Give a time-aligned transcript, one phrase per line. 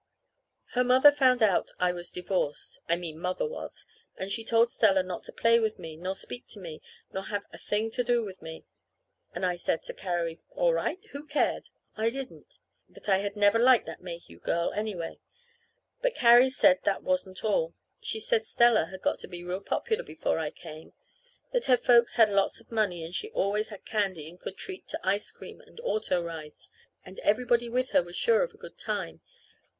[0.71, 3.85] Her mother found out I was divorced (I mean Mother was)
[4.17, 6.81] and she told Stella not to play with me, nor speak to me,
[7.11, 8.65] nor have a thing to do with me.
[9.35, 11.05] And I said to Carrie, all right!
[11.11, 11.69] Who cared?
[11.95, 12.57] I didn't.
[12.89, 15.19] That I never had liked that Mayhew girl, anyway.
[16.01, 17.75] But Carrie said that wasn't all.
[18.01, 20.93] She said Stella had got to be real popular before I came;
[21.51, 24.87] that her folks had lots of money, and she always had candy and could treat
[24.87, 26.71] to ice cream and auto rides,
[27.05, 29.21] and everybody with her was sure of a good time.